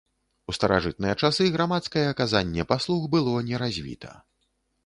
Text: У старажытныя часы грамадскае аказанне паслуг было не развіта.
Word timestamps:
У 0.51 0.53
старажытныя 0.57 1.13
часы 1.25 1.47
грамадскае 1.57 2.05
аказанне 2.13 2.65
паслуг 2.75 3.07
было 3.15 3.37
не 3.51 3.61
развіта. 3.67 4.19